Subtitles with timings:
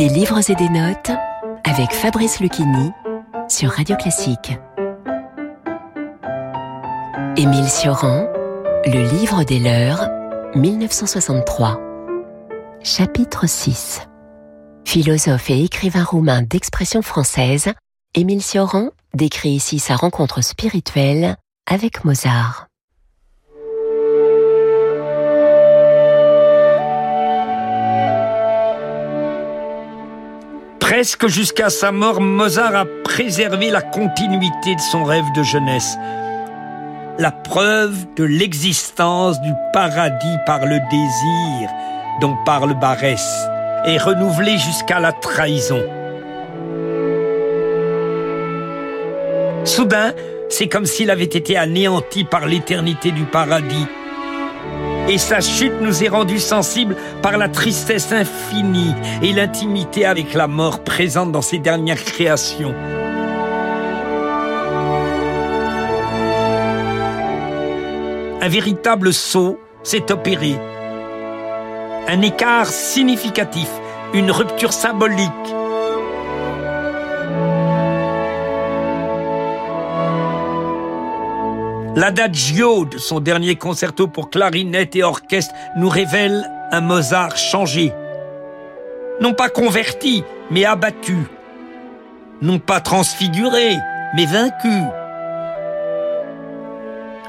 [0.00, 1.10] Des livres et des notes
[1.62, 2.90] avec Fabrice Lucchini
[3.50, 4.58] sur Radio Classique.
[7.36, 8.26] Émile Sioran,
[8.86, 10.08] Le livre des leurs,
[10.54, 11.78] 1963.
[12.82, 14.08] Chapitre 6.
[14.86, 17.70] Philosophe et écrivain roumain d'expression française,
[18.14, 21.36] Émile Sioran décrit ici sa rencontre spirituelle
[21.70, 22.69] avec Mozart.
[31.00, 35.96] Presque jusqu'à sa mort, Mozart a préservé la continuité de son rêve de jeunesse.
[37.18, 41.70] La preuve de l'existence du paradis par le désir
[42.20, 43.26] dont parle Barès
[43.86, 45.82] est renouvelée jusqu'à la trahison.
[49.64, 50.12] Soudain,
[50.50, 53.86] c'est comme s'il avait été anéanti par l'éternité du paradis
[55.10, 60.46] et sa chute nous est rendue sensibles par la tristesse infinie et l'intimité avec la
[60.46, 62.72] mort présente dans ses dernières créations.
[68.40, 70.54] Un véritable saut s'est opéré.
[72.06, 73.68] Un écart significatif,
[74.14, 75.28] une rupture symbolique
[81.96, 87.92] L'adagio de son dernier concerto pour clarinette et orchestre nous révèle un Mozart changé.
[89.20, 91.16] Non pas converti, mais abattu.
[92.42, 93.74] Non pas transfiguré,
[94.14, 94.72] mais vaincu.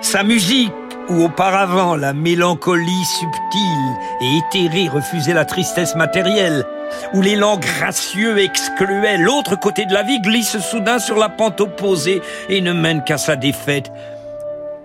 [0.02, 0.72] Sa musique,
[1.10, 6.66] où auparavant la mélancolie subtile et éthérée refusait la tristesse matérielle,
[7.14, 12.22] où l'élan gracieux excluait l'autre côté de la vie, glisse soudain sur la pente opposée
[12.48, 13.92] et ne mène qu'à sa défaite.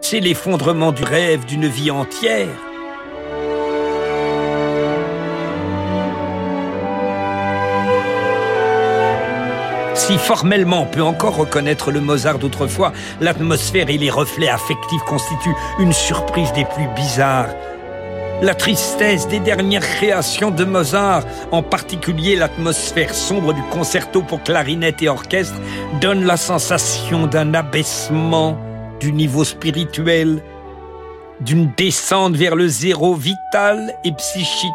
[0.08, 2.46] C'est l'effondrement du rêve d'une vie entière.
[9.94, 15.56] Si formellement on peut encore reconnaître le Mozart d'autrefois, l'atmosphère et les reflets affectifs constituent
[15.80, 17.52] une surprise des plus bizarres.
[18.42, 25.02] La tristesse des dernières créations de Mozart, en particulier l'atmosphère sombre du concerto pour clarinette
[25.02, 25.60] et orchestre,
[26.00, 28.65] donne la sensation d'un abaissement
[29.00, 30.42] du niveau spirituel,
[31.40, 34.72] d'une descente vers le zéro vital et psychique.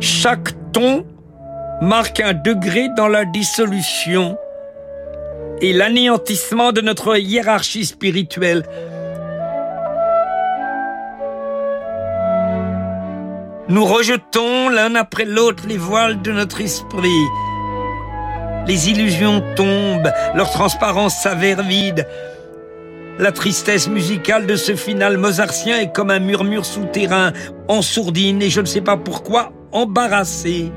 [0.00, 1.04] Chaque ton
[1.80, 4.36] marque un degré dans la dissolution
[5.60, 8.64] et l'anéantissement de notre hiérarchie spirituelle.
[13.70, 17.08] Nous rejetons l'un après l'autre les voiles de notre esprit.
[18.66, 22.04] Les illusions tombent, leur transparence s'avère vide.
[23.20, 27.32] La tristesse musicale de ce final mozartien est comme un murmure souterrain,
[27.68, 30.72] en sourdine et je ne sais pas pourquoi embarrassé.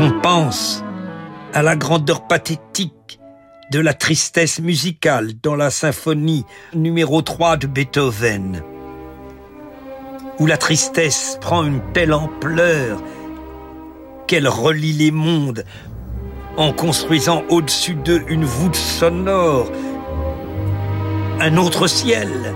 [0.00, 0.82] On pense
[1.52, 3.20] à la grandeur pathétique
[3.70, 6.44] de la tristesse musicale dans la symphonie
[6.74, 8.62] numéro 3 de Beethoven,
[10.38, 13.02] où la tristesse prend une telle ampleur
[14.26, 15.64] qu'elle relie les mondes
[16.56, 19.70] en construisant au-dessus d'eux une voûte sonore,
[21.40, 22.54] un autre ciel,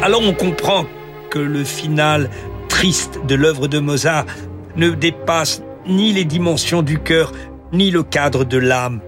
[0.00, 0.86] Alors on comprend
[1.30, 2.30] que le final
[2.68, 4.26] triste de l'œuvre de Mozart
[4.76, 7.32] ne dépasse ni les dimensions du cœur,
[7.72, 9.00] ni le cadre de l'âme.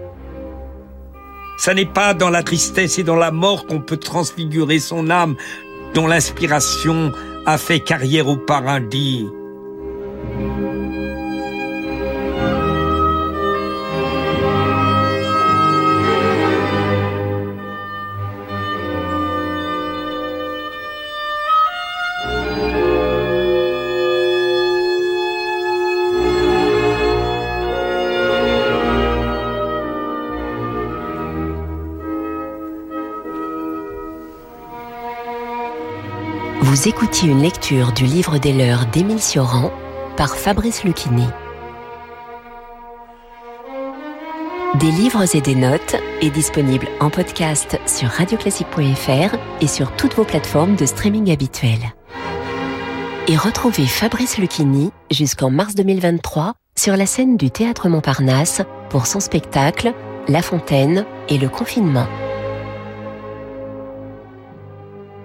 [1.57, 5.35] Ça n'est pas dans la tristesse et dans la mort qu'on peut transfigurer son âme,
[5.93, 7.11] dont l'inspiration
[7.45, 9.27] a fait carrière au paradis.
[36.71, 39.73] Vous écoutiez une lecture du livre des leurs d'Émile Sioran
[40.15, 41.27] par Fabrice Lucchini.
[44.75, 50.23] Des livres et des notes est disponible en podcast sur radioclassique.fr et sur toutes vos
[50.23, 51.93] plateformes de streaming habituelles.
[53.27, 59.19] Et retrouvez Fabrice Lucchini jusqu'en mars 2023 sur la scène du Théâtre Montparnasse pour son
[59.19, 59.93] spectacle
[60.29, 62.07] La Fontaine et le confinement.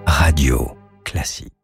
[0.05, 0.76] Radio
[1.07, 1.56] classique.